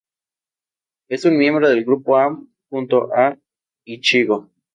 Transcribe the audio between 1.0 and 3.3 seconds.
Es un miembro del grupo A, junto